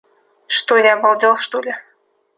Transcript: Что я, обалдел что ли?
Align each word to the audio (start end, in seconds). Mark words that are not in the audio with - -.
Что 0.47 0.77
я, 0.77 0.93
обалдел 0.95 1.37
что 1.37 1.61
ли? 1.61 1.75